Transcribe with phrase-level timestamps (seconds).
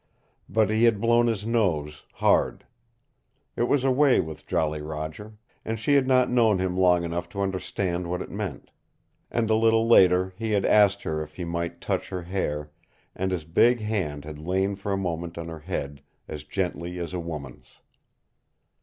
[0.49, 2.65] But he had blown his nose hard.
[3.55, 7.29] It was a way with Jolly Roger, and she had not known him long enough
[7.29, 8.71] to understand what it meant.
[9.29, 12.71] And a little later he had asked her if he might touch her hair
[13.15, 17.13] and his big hand had lain for a moment on her head, as gently as
[17.13, 17.73] a woman's.